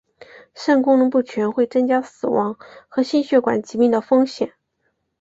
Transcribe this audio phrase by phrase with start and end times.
[0.55, 2.57] 肾功能不全会增加死亡
[2.87, 4.53] 和心血管疾病的风险。